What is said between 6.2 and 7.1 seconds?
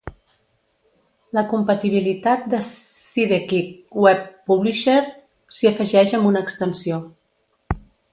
amb una extensió.